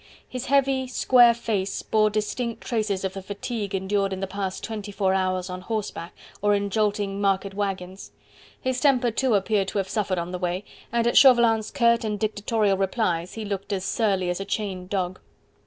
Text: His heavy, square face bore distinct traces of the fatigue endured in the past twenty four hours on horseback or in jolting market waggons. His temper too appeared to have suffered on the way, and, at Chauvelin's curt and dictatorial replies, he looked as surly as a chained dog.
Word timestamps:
His 0.27 0.47
heavy, 0.47 0.87
square 0.87 1.35
face 1.35 1.83
bore 1.83 2.09
distinct 2.09 2.61
traces 2.63 3.03
of 3.05 3.13
the 3.13 3.21
fatigue 3.21 3.75
endured 3.75 4.11
in 4.13 4.19
the 4.19 4.25
past 4.25 4.63
twenty 4.63 4.91
four 4.91 5.13
hours 5.13 5.47
on 5.47 5.61
horseback 5.61 6.15
or 6.41 6.55
in 6.55 6.71
jolting 6.71 7.21
market 7.21 7.53
waggons. 7.53 8.11
His 8.59 8.79
temper 8.81 9.11
too 9.11 9.35
appeared 9.35 9.67
to 9.67 9.77
have 9.77 9.87
suffered 9.89 10.17
on 10.17 10.31
the 10.31 10.39
way, 10.39 10.63
and, 10.91 11.05
at 11.05 11.17
Chauvelin's 11.17 11.69
curt 11.69 12.03
and 12.03 12.19
dictatorial 12.19 12.77
replies, 12.77 13.33
he 13.35 13.45
looked 13.45 13.71
as 13.71 13.85
surly 13.85 14.31
as 14.31 14.39
a 14.39 14.43
chained 14.45 14.89
dog. 14.89 15.19